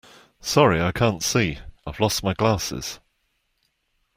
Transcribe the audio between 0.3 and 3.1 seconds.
Sorry, I can't see. I've lost my glasses